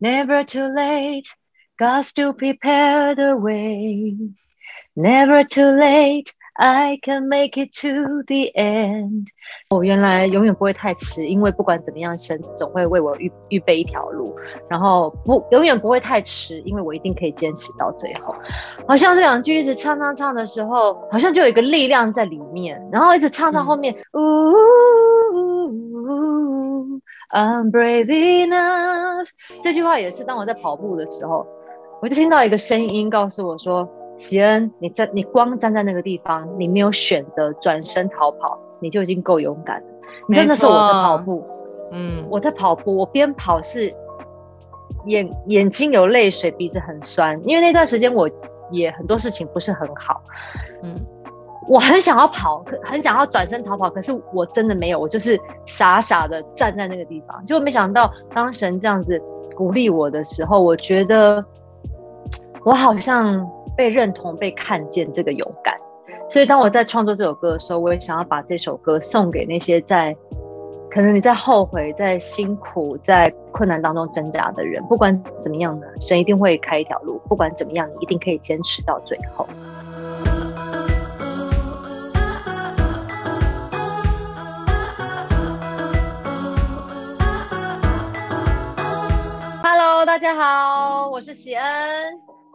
[0.00, 1.26] Never too late,
[1.78, 4.16] got to prepare the way.
[4.96, 9.26] Never too late, I can make it to the end。
[9.68, 14.34] 我原来永远不会太迟，因为不管怎么样，神总会为我预预备一条路。
[14.68, 18.34] 然后不永远不会太迟，因为我一定可以坚持到最后。
[18.88, 24.54] 好像这两句一直唱唱唱的时候，好像就有一个力量在里面，然后一直唱到后面，呜
[27.32, 29.28] ，I'm brave enough。
[29.62, 31.46] 这句话也是当我在跑步的时候，
[32.00, 33.88] 我就听到一个声音告诉我说。
[34.18, 39.86] 喜恩，你站，你光站在那个地方，你没有选择转身逃跑，你就已经够勇敢了。
[40.28, 41.42] 你真的是我在跑步，
[41.90, 43.90] 嗯，我在跑步，我边跑是
[45.06, 48.28] 眼眼睛有泪水，鼻子很酸，因为那段时间我
[48.70, 50.20] 也很多事情不是很好，
[50.82, 50.94] 嗯，
[51.68, 59.20] 我很想要跑，很想要转身逃跑，可是我真的没有，我就是傻傻的站在那个地方，结果没想到当神这样子
[59.54, 61.44] 鼓励我的时候，我觉得
[62.64, 63.48] 我好像。
[63.76, 65.74] 被认同、被看见，这个勇敢。
[66.28, 70.14] 所以，当我在创作这首歌的时候，我也想要把这首歌送给那些在
[70.90, 74.82] 可能你在后悔、在辛苦、在困难当中挣扎的人。
[74.84, 77.18] 不管怎么样呢，神一定会开一条路。
[77.26, 79.48] 不管怎么样，你一定可以坚持到最后。
[90.20, 91.66] 大家好，我是喜恩。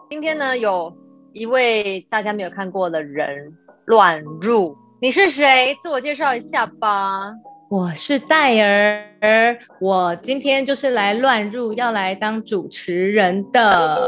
[0.08, 0.96] 今天呢，有。
[1.34, 3.52] 一位大家没有看过的人
[3.86, 5.76] 乱入，你是谁？
[5.82, 7.34] 自我介绍一下吧。
[7.68, 14.00] 我是戴尔，我今天就是来乱入，要来当主持人的，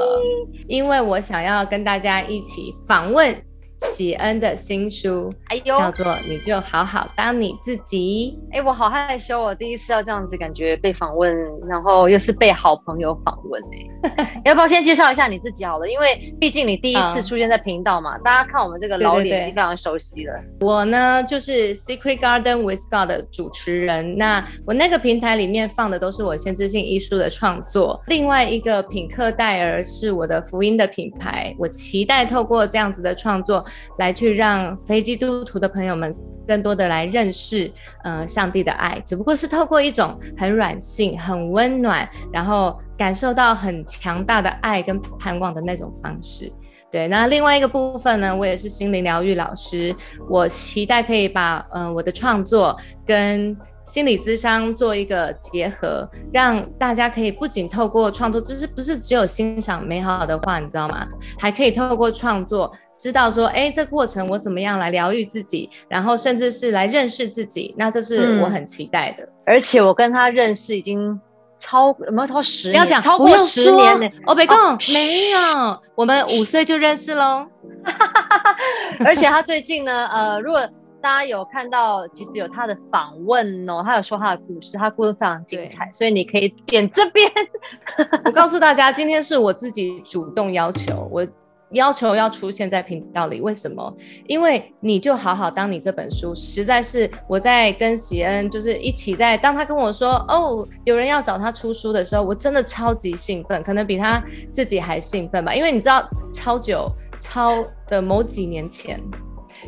[0.68, 3.36] 因为我想要跟大家一起访问。
[3.78, 8.40] 喜恩的新书，哎呦，叫做《你就好好当你自己》。
[8.56, 11.36] 哎，我好害羞，我第一次要这样子，感觉被访问，
[11.68, 14.42] 然后又是被好朋友访问哎。
[14.46, 15.88] 要不要先介绍一下你自己好了？
[15.88, 20.34] 因为毕竟你第一次出现在频道嘛，大家看我们这个老脸已经非常熟悉了。
[20.60, 24.18] 我呢，就是 Secret Garden with God 的主持人。
[24.18, 28.02] 那我那个平台里面放的都是我先知性艺术的创作。
[28.08, 31.56] 另外一个品客戴尔是我的福音的品牌。
[31.60, 33.64] 我期待透过这样子的创作。
[33.98, 36.16] 来去让非基督徒的朋友们
[36.48, 37.72] 更多的来认识，
[38.04, 46.52] 呃，上帝的爱，只不过是透过一种很软性、很温暖，然后感受到很强大的爱跟盼望的那种方式。
[46.92, 49.96] 对，那另外一个部分呢，我也是心灵疗愈老师，
[50.30, 52.76] 我期待可以把，嗯，我的创作
[53.06, 53.56] 跟。
[53.88, 61.08] 心理咨商做一个结合，让大家可以不仅透过创作，就是不是只有欣赏美好的画，你知道吗？
[61.40, 67.74] 还可以透过创作，知道说，哎，这过程我怎么样来疗愈自己，然后甚至是来认识自己。
[67.78, 69.28] 那这是我很期待的。
[69.46, 71.20] 而且我跟他认识已经
[71.60, 72.74] 超有没有超十年？
[72.74, 74.10] 不要讲超过十年呢？
[74.26, 77.48] 哦，别讲，没有，我们五岁就认识喽。
[79.06, 80.62] 而且他最近呢， 呃，如果。
[81.00, 87.32] 大家有看到，其实有他的访问哦，他有说他的故事，他故事非常精彩，所以你可以点这边。
[88.26, 91.26] 我告诉大家，今天是我自己主动要求，我
[91.72, 93.42] 要求要出现在频道里。
[93.42, 93.96] 为什么？
[94.28, 105.54] 因为你就好好当你这本书，实在是我在跟喜恩就是一起在，当他跟我说哦，有人要找他出书的时候，我真的超级兴奋，可能比他自己还兴奋吧。
[105.54, 109.02] 因为你知道，超久超的某几年前。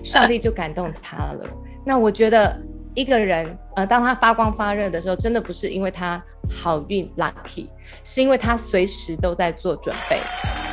[0.03, 1.49] 上帝就感动他了。
[1.83, 2.55] 那我觉得
[2.99, 6.21] 一个人，呃，当他发光发热的时候，真的不是因为他
[6.51, 7.67] 好运 lucky，
[8.03, 10.19] 是因为他随时都在做准备，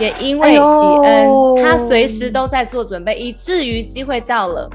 [0.01, 0.61] 也因为喜
[1.05, 1.31] 恩，
[1.63, 4.69] 他随时都在做准备，以至于机会到了，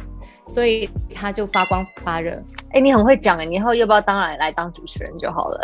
[0.47, 2.41] 所以他就发光发热。
[2.72, 5.59] 哎，你很会讲哎，你以后要不要当然来当主持人就好了？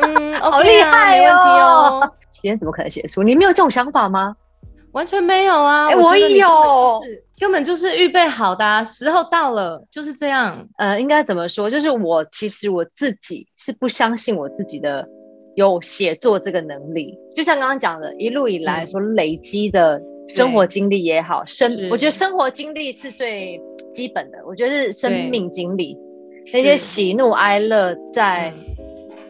[0.00, 2.08] 嗯， 好厉害哦。
[2.30, 3.24] 喜恩怎么可能写书？
[3.24, 4.36] 你没有这种想法吗？
[4.92, 5.88] 完全没有啊！
[5.88, 7.02] 哎，我有。
[7.38, 10.66] 根本就是预备好的，时候到了就是这样。
[10.76, 11.70] 呃，应该怎么说？
[11.70, 15.06] 就是我其实我自己是不相信我自己的
[15.54, 17.16] 有写作这个能力。
[17.32, 23.60] 就像刚刚讲的，一路以来所累积的生活经历也好，生我觉得生活经历是最
[23.92, 24.38] 基本的。
[24.46, 25.96] 我觉得是生命经历，
[26.52, 28.52] 那些喜怒哀乐在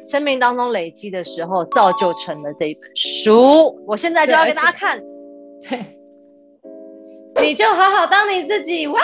[0.06, 3.78] 生命当中累积的时候，造就成了这一本书。
[3.86, 4.98] 我现在就要给大家看。
[5.68, 5.78] 对。
[7.40, 9.00] 你就好好当你自己哇，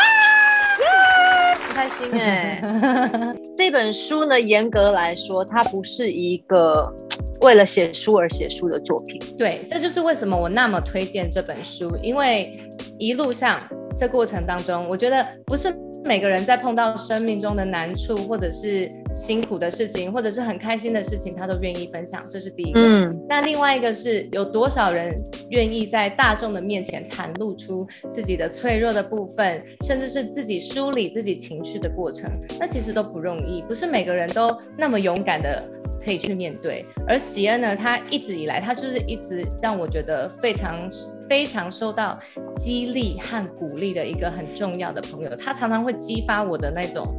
[1.67, 2.61] 很开心哎！
[3.57, 6.93] 这本书呢，严格来说，它不是一个
[7.41, 9.21] 为了写书而写书的作品。
[9.39, 12.59] 对，这就是为什么我那么推荐这本书，因为
[12.99, 13.59] 一路上
[13.97, 15.73] 这过程当中，我觉得不是
[16.05, 22.81] 每个人在碰到生命中的难处，或者是辛苦的事情，或者是很开心的事情，他都愿意分享，这是第一个。
[22.81, 25.17] 嗯，那另外一个是有多少人
[25.49, 32.31] 愿意在大众的面前袒露出自己的脆弱的部分，甚至是自己梳理自己情绪的过程，
[32.61, 35.63] 那其实都不容易，不是每个人都那么勇敢的。
[36.05, 40.89] 可以去面对，而喜恩呢，他一直以来，他就是一直让我觉得非常
[41.29, 42.19] 非常受到
[42.55, 45.35] 激励和鼓励的一个很重要的朋友。
[45.37, 47.17] 他常常会激发我的那种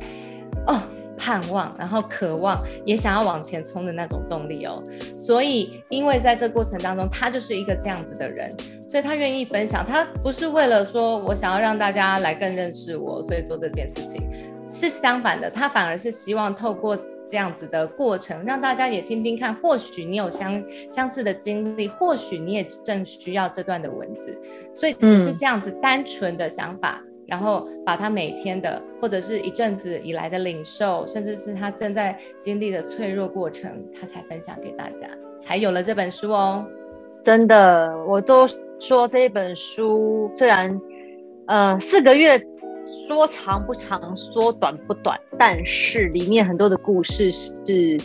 [0.68, 0.80] 哦
[1.18, 4.84] 盼望，然后渴望，也想要往前冲的那种动力哦。
[5.18, 8.56] 所以，因为在这过程当中，他就是一个这样子的人，
[8.88, 9.84] 所以他愿意分享。
[9.84, 14.22] 他不是为了说我想要让大家来更认识我，所以做这件事情，
[14.68, 16.96] 是相反的，他反而是希望透过。
[17.28, 24.38] 这样子的过程，让大家也听听看，或许你有相相似的经历，或许你也正需要这段的文字，
[24.74, 35.08] 所以只是这样子单纯的想法，然后把他每天的或者是一阵子以来的领受，甚至是他正在经历的脆弱过程，他才分享给大家，
[35.38, 36.66] 才有了这本书哦。
[37.24, 38.46] 真的，我都
[38.80, 40.80] 说这本书虽然
[41.48, 42.40] 呃四个月。
[43.08, 48.00] 说长不长，说短不短，但是里面很多的故事是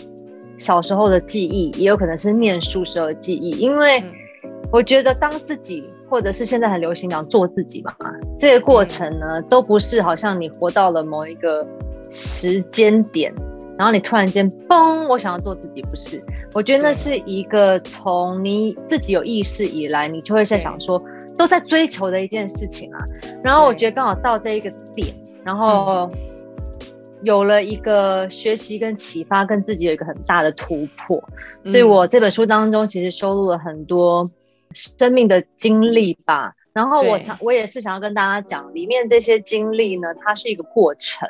[0.58, 3.50] 小时候的记忆，也有可能是念书时候的记忆。
[3.52, 4.02] 因为
[4.70, 7.94] 我觉得当自己，或者是现在很流行讲做自己嘛，
[8.38, 11.66] 这个过程呢，都不是好像你活到了某一个
[12.10, 13.34] 时间点，
[13.78, 16.22] 然后你突然间嘣，我想要做自己，不是？
[16.52, 21.02] 我觉得那是一个从你自己有意识以来，你就会在想说。
[21.40, 22.98] 都在追求的一件事情啊，
[23.42, 26.10] 然后我觉得刚好到这一个点，然后
[27.22, 31.18] 有了一个学习跟启发，跟自己有一个很大的突破，
[31.64, 34.30] 所以我这本书当中其实收录了很多
[34.74, 36.52] 生命的经历吧。
[36.74, 41.26] 然后我想，我也是想要跟大家讲，里面这些经历呢，它是一个过程，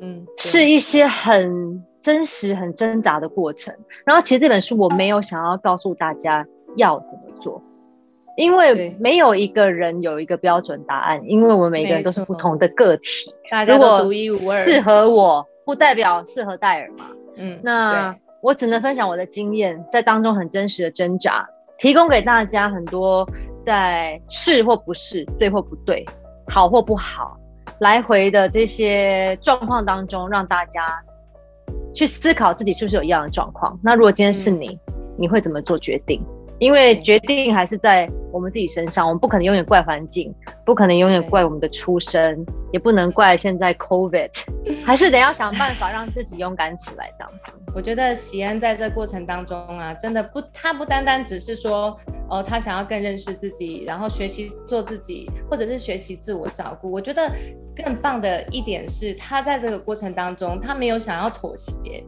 [0.00, 3.74] 嗯，是一些很真实、很挣扎的过程。
[4.06, 7.62] 然后其实这本书我没有想要告诉大家要怎么做。
[8.36, 14.56] 因为没有一个人有一个标准答案，因为我们每个人都是不同的个体，大家都独一无二。
[14.62, 17.06] 适合我不代表适合戴尔嘛？
[17.36, 21.48] 嗯，那我只能分享我的经验，在当中很真实的挣扎，
[21.78, 23.28] 提供给大家很多
[23.60, 26.04] 在是或不是、对或不对、
[26.48, 27.38] 好或不好，
[27.78, 31.00] 来回的这些状况当中，让大家
[31.94, 33.78] 去思考自己是不是有一样的状况。
[33.82, 34.78] 那如果今天是你，
[35.16, 36.20] 你会怎么做决定？
[36.58, 40.32] 因为决定还是在我们自己身上，我们不可能永远怪环境，
[40.64, 44.30] 不可能永远怪我们的出身，也不能怪现在 COVID，
[44.84, 47.12] 还是得要想办法让自己勇敢起来。
[47.18, 51.96] 这样子，我觉得喜恩在这过程当中啊，真的不，他不单单只是说，
[52.30, 56.90] 哦，他想要更认识自己，然后学习做自己，或者是学习自我照顾。
[56.90, 57.30] 我觉得
[57.74, 62.04] 更棒的一点是他在这个过程当中，他没有想要妥协。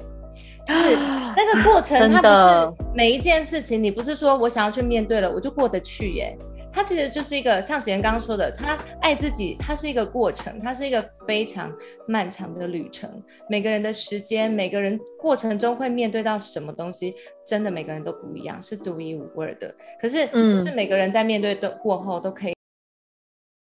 [0.66, 6.36] 就是那个过程，它不是每一件事情，你不是说我想要去面对了，我就过得去耶。
[6.72, 11.72] 它其实就是一个像喜言刚刚说的，他爱自己，它是一个过程，它是一个非常
[12.06, 13.10] 漫长的旅程。
[13.48, 17.14] 每个人的时间，每个人过程中会面对到什么东西，
[17.46, 19.74] 真的每个人都不一样，是独一无二的。
[19.98, 22.52] 可是，不是每个人在面对的过后都可以。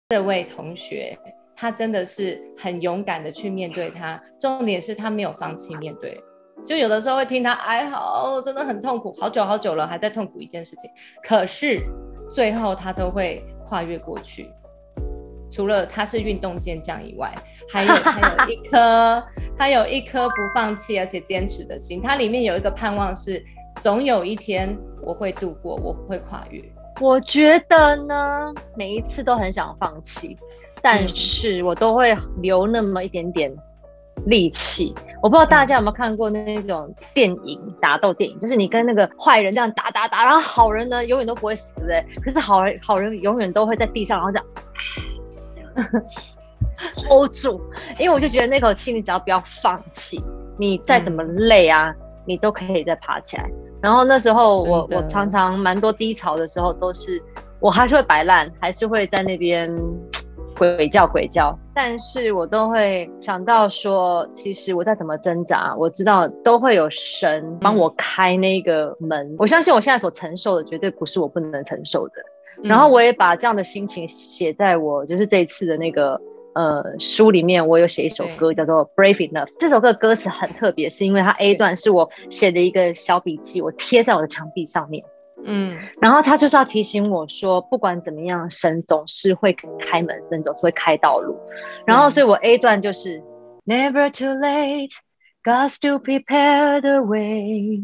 [0.10, 1.16] 这位同学，
[1.56, 6.20] 他真的是很勇敢的去面对他，重点是他没有放弃面对。
[6.68, 10.92] 就有的时候会听他哀嚎，真的很痛苦，好久好久了还在痛苦一件事情。
[11.24, 11.82] 可是
[12.30, 14.52] 最后他都会跨越过去。
[15.50, 17.34] 除了他是运动健将以外，
[17.72, 19.24] 还有他有一 颗
[19.58, 22.02] 他有一颗不放弃而且坚持的心。
[22.02, 23.42] 他里面有一个盼望是，
[23.78, 26.62] 总有一天我会度过，我会跨越。
[27.00, 30.38] 我觉得呢，每一次都很想放弃，
[30.82, 33.56] 但是我都会留那么一点点。
[34.26, 34.94] 力气，
[35.28, 44.46] 我不知道大家有没有看过那种电影打斗电影，就是你跟那个坏人这样打打打，然后好人呢永远都不会死哎，可是好人好人永远都会在地上，然后这样
[46.96, 47.60] hold 住，
[48.00, 50.24] 因为我就觉得那口气你只要不要放弃，
[50.58, 51.94] 你再怎么累啊，
[52.26, 53.44] 你都可以再爬起来。
[53.82, 57.22] 然后那时候我我常常蛮多低潮的时候，都是
[57.60, 59.78] 我还是会摆烂，还是会在那边。
[60.58, 69.36] 鬼叫鬼叫，但是我都会想到说，其实我再怎么挣扎，我知道都会有神帮我开那个门。
[69.38, 72.14] 我相信我现在所承受的，绝对不是我不能承受的。
[72.64, 76.20] 然后我也把这样的心情写在我就是这一次的那个
[76.56, 79.46] 呃书里面，我有写一首歌叫做《Brave Enough》。
[79.60, 85.04] 这首歌歌词很特别，是因为它 A 段是我写的一个小笔记，我贴在我的墙壁上面。
[85.50, 91.38] 嗯，然后他就是要提醒我说，不管怎么样，神总是会开门，神总是会开道路。
[91.86, 93.24] 然后，所以我 A 段就是
[93.66, 94.92] Never too late,
[95.44, 97.82] God still prepare the way.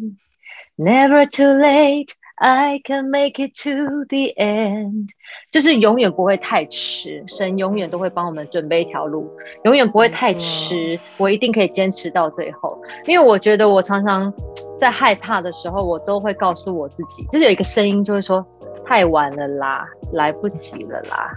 [0.75, 2.09] Never too late.
[2.35, 5.09] I can make it to the end，
[5.51, 9.31] 就是永远不会太迟，神永远都会帮我们准备一条路，
[9.65, 12.77] 永远不会太迟，我一定可以坚持到最后。
[13.05, 14.33] 因为我觉得我常常
[14.79, 18.43] 在害怕的时候，我都会告诉我自己，就是有一个声音就会说
[18.83, 21.31] 太晚了啦，来不及了啦。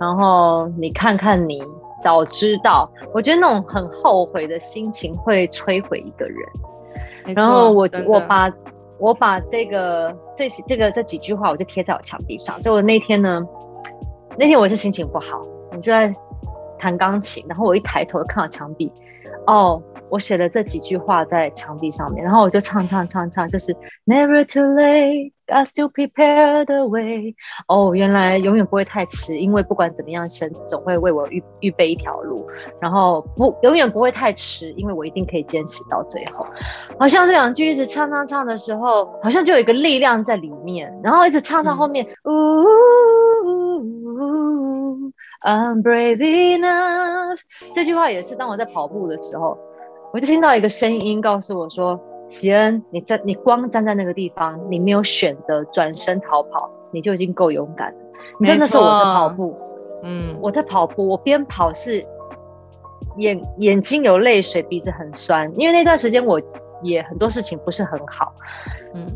[0.00, 1.60] 然后你看看你
[2.00, 6.38] 早知道，我觉得那种很后悔的心情会摧毁一个人。
[7.34, 8.48] 然后我我把。
[8.98, 12.60] 我把这个这这个这几句话，我就贴在我墙壁上。
[12.60, 13.46] 就我那天呢，
[14.36, 16.14] 那天我是心情不好，我就在
[16.78, 18.92] 弹钢琴，然后我一抬头看到墙壁，
[19.46, 19.82] 哦。
[20.10, 23.76] 我写了这几句话在墙壁上面，然后我就唱唱唱唱，就是
[24.06, 27.34] Never too late, God still prepare the way。
[27.68, 32.46] 哦，原来永远不会太迟，因为不管怎么样，神总会为我预预备一条路。
[32.78, 36.46] 然后不，永远不会太迟，因为我一定可以坚持到最后。
[36.98, 42.30] 好像这两句一直唱唱唱的时候，好像就有一个力量在里面，然后一直唱到后面，呜
[45.42, 47.38] ，I'm brave enough。
[47.74, 49.56] 这句话也是当我在跑步的时候。
[50.10, 57.98] 我就听到一个声音告诉我说：“喜恩，你站，你光站在那个地方，你没有选择转身逃跑，你就已经够勇敢了。
[58.38, 59.56] 你真的是我在跑步，
[60.02, 62.04] 嗯，我在跑步，我边跑是
[63.16, 66.40] 眼眼睛有泪水，鼻子很酸，因为那段时间我
[66.82, 68.32] 也很多事情不是很好，
[68.94, 69.06] 嗯，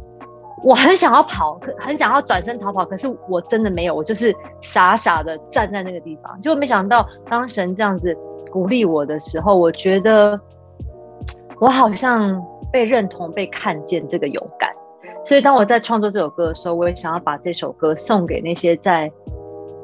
[0.65, 8.17] 我很想要跑，很想要转身逃跑，可是我真的没有，我就是傻傻的站在那个地方，结果没想到当神这样子
[8.51, 10.41] 鼓励我的时候，我觉得。
[11.61, 14.71] 我好像被认同、被看见这个勇敢，
[15.25, 19.13] 所以当我在创作这首歌的时候，我也想要把这首歌送给那些在。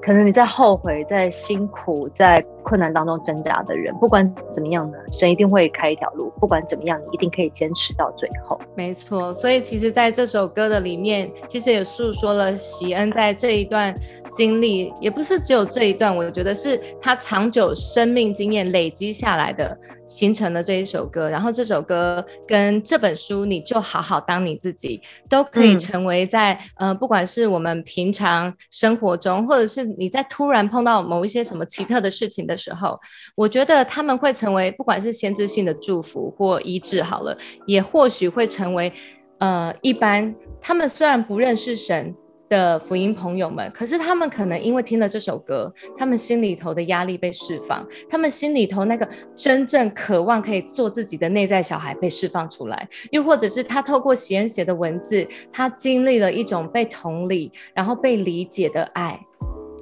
[0.00, 6.30] 可能你在后悔，在辛苦，在困难当中挣扎的人，不管怎么样呢，神一定会开一条路。
[6.38, 8.60] 不管怎么样，你一定可以坚持到最后。
[8.76, 13.98] 没错，所以其实在这首歌的里面，其实也诉说了喜恩在这一段
[14.32, 21.28] 经历，也不是只有这一段，我觉得是他长久生命经验累积下来的，形成了这一首歌。
[21.28, 32.98] 然后这首歌跟这本书，你就好好当你自己，都可以成为在呃，不管是我们平常生活中，或者是你在突然碰到某一些什么奇特的事情的时候，
[33.36, 38.92] 我觉得他们会成为不管是先知性的祝福或医治好了，也或许会成为
[39.38, 42.12] 呃一般他们虽然不认识神
[42.48, 59.27] 的福音朋友们，可是他们可能因为听了这首歌，他们心里头的压力被释放，他们心里头那个真正渴望可以做自己的内在小孩被释放出来，又或者是他透过喜恩写的文字，他经历了一种被同理，然后被理解的爱。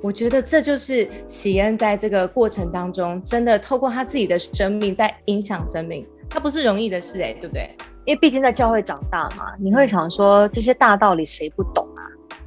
[0.07, 7.77] 我觉得这就是喜恩在这个过程当中，真的透过他自己的生命在影响生命，他不是容易的事哎，对不对？
[8.05, 12.07] 因为毕竟在教会长大嘛，你会想说这些大道理谁不懂啊？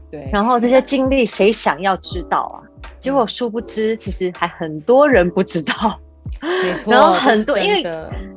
[0.09, 0.29] 对。
[0.31, 2.63] 然后这些经历谁想要知道啊？
[2.97, 5.99] 结果殊不知，其实还很多人不知道。
[6.41, 6.93] 没错。
[6.93, 7.83] 然后很多，因为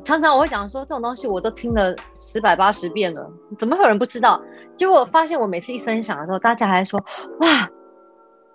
[0.03, 3.25] 常常我会想说，这种东西我都听了十百八十遍了，
[3.57, 4.43] 怎么会有人不知道？
[4.75, 6.99] 结果发现我每次一分享的时候，大家还说
[7.39, 7.71] 哇。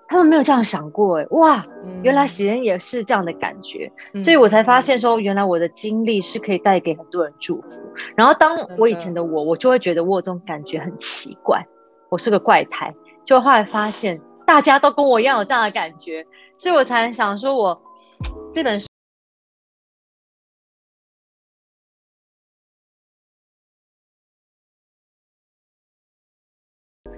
[0.07, 1.63] 他们没有这样想过，哎，哇，
[2.01, 7.69] 原来喜人也是这样的感觉，所以我才发现说，原来我的经历是可以带给很多人祝福。
[8.15, 11.61] 然后，当我以前的我，我就会觉得我有这种感觉很奇怪，
[12.09, 12.93] 我是个怪胎。
[13.25, 17.81] 就后来发现，大家都跟我一样有这样的感觉，所以我才想说，我
[18.53, 18.79] 这本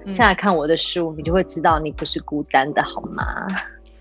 [0.06, 0.14] 书。
[0.14, 3.24] 现在看我的书，你就会知道你不是孤单的，好吗？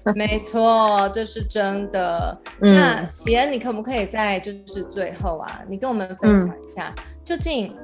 [0.16, 2.36] 没错，这是真的。
[2.58, 6.92] 那喜恩，你可不可以在就是最后啊，你跟我们分享一下，
[7.24, 7.76] 究竟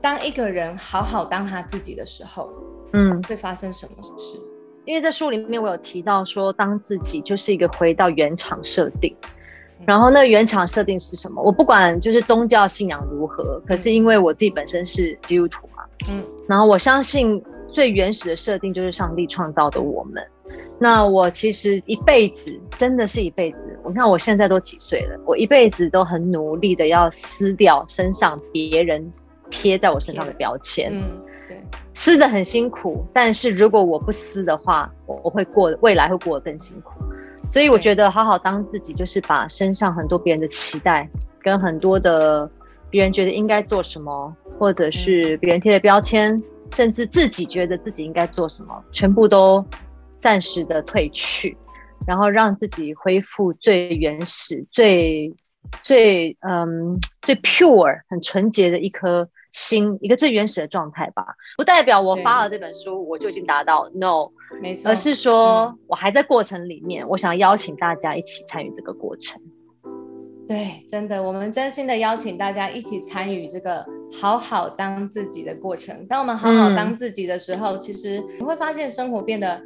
[0.00, 2.48] 当一个人好好当他自己的时候，
[2.92, 4.38] 嗯，会发生什么事？
[4.86, 9.14] 因为在书里面我有提到说，当自己就是一个回到原厂设定，
[9.84, 11.42] 然后那原厂设定是什么？
[11.42, 17.42] 我不管就是宗教信仰如何，可是因为我自己本身是基督徒嘛，嗯，然后我相信。
[17.74, 20.22] 最原始的设定就是上帝创造的我们。
[20.78, 23.76] 那我其实一辈子真的是一辈子。
[23.86, 29.12] 你看我现在都几岁了，我一辈子都很努力的要撕掉身上别人
[29.50, 30.90] 贴在我身上的标签。
[30.92, 31.56] 嗯，对，
[31.94, 33.04] 撕的很辛苦。
[33.12, 36.92] 但是如果我不撕的话，我我会过未来会过得更辛苦。
[37.48, 41.08] 所以我觉得好好当自己，就是把身上很多别人的期待，
[41.42, 42.48] 跟很多的
[42.88, 46.40] 别人觉得应该做什么，或者是别人贴的标签。
[46.72, 49.64] 甚至自己觉得自己应该做什么，全部都
[50.20, 51.56] 暂时的退去，
[52.06, 55.32] 然后让自己恢复最原始、最
[55.82, 61.24] 最嗯最 pure、很纯洁的一颗心，一个最原始的状态吧。
[61.56, 64.28] 不代表我发了这本书我就已经达到，no，
[64.60, 69.40] 没错，而是说我还在过程里面，我想邀请大家一起参与这个过程。
[70.46, 76.06] 对，真的，我们真心的邀请大家一起参与这个好好当自己的过程。
[76.06, 79.60] 当我们好好当自己的时候，其实你会发现生活变得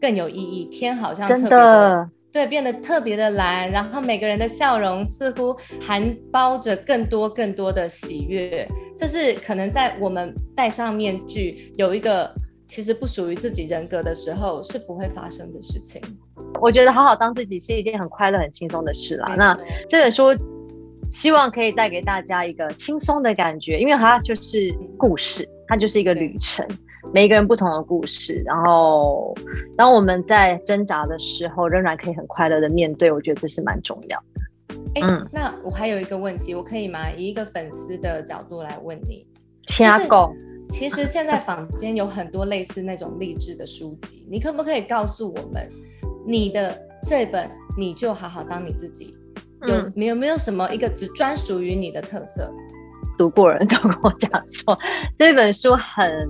[0.00, 8.66] 更有意义，天好像特别的对，变得特别的蓝，然后每个人的笑容似乎含包着更多更多的喜悦。
[8.96, 12.32] 这是可能在我们戴上面具，有一个
[12.68, 16.00] 其实不属于自己人格的时候，是不会发生的事情。
[16.60, 19.34] 我觉得好好当自己是一件很快乐、很轻松的事啦。
[19.36, 20.26] 那这本书
[21.10, 26.64] 希望可以带给大家一个轻松的感觉，因为它就是故事，它就是一个旅程，
[27.12, 28.40] 每一个人不同的故事。
[28.46, 29.34] 然后，
[29.76, 34.40] 当我们在挣扎的时候，仍然可以很快乐的面对，我觉得这是蛮重要的。
[34.94, 37.10] 哎，那我还有一个问题，我可以吗？
[37.10, 39.26] 以一个粉丝的角度来问你，
[39.84, 40.32] 阿狗。
[40.68, 45.68] 其实现在坊间有很多类似那种励志的书籍，你可不可以告诉我们？
[46.24, 49.16] 你的这本，你就好好当你自己。
[49.66, 52.52] 有没有没有什么一个只专属于你的特色？
[53.18, 54.78] 读过人都跟我讲说，
[55.18, 56.26] 这本书很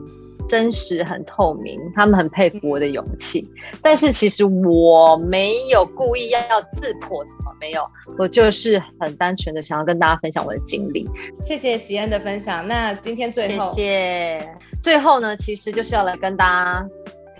[0.49, 3.49] 真实、很透明，他们很佩服我的勇气。
[3.80, 11.08] 但是其实我没有故意要要自破什么，没有，我就是很单纯的想要跟大家分享我的经历。
[11.32, 12.66] 谢谢喜恩的分享。
[12.66, 14.56] 那今天最后，谢谢。
[14.82, 16.88] 最后呢，其实就是要来跟大家。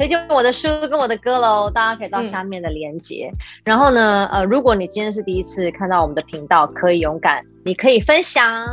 [0.01, 3.31] 推荐我的书跟我的歌喽，大家可以到下面的链接。
[3.63, 8.67] 然后呢，呃，如果你今天是第一次看到我们的频道，可以勇敢，你可以分享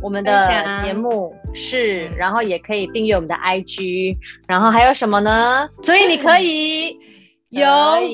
[0.00, 4.16] 我们的节目，是，然后也可以订阅我们的 IG，
[4.46, 5.68] 然后还有什么呢？
[5.82, 6.96] 所以你可以
[7.50, 7.66] 勇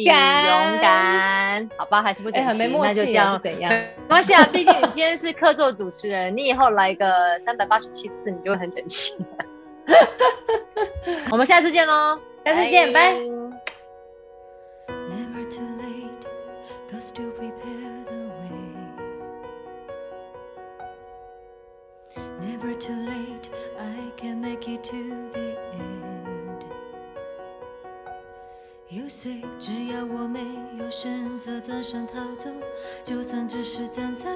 [0.06, 2.00] 敢，勇敢，好吧？
[2.00, 3.70] 还是不讲，那就这样，怎样？
[3.70, 9.14] 没关系啊，毕竟你今天是客座主持人，你以后来个三百八十七次，你就会很整齐。
[11.30, 12.18] 我们下次见喽。
[12.44, 13.14] 下次见，拜。
[14.86, 16.26] Never too late,
[16.90, 18.60] cause to prepare the way.
[22.40, 24.96] Never too late, I can make it to
[25.32, 26.66] the end.
[28.90, 30.40] You say，只要我没
[30.78, 32.50] 有选择转身逃走，
[33.02, 34.28] 就算只是站在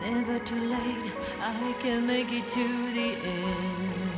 [0.00, 4.09] Never too late, I can make it to the end.